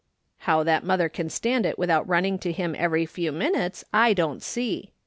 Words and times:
How 0.49 0.63
that 0.63 0.83
mother 0.83 1.09
can 1.09 1.29
stand 1.29 1.63
it 1.63 1.77
without 1.77 2.07
running 2.07 2.39
to 2.39 2.51
him 2.51 2.73
every 2.75 3.05
few 3.05 3.31
minutes 3.31 3.85
I 3.93 4.13
don't 4.15 4.41
see. 4.41 4.93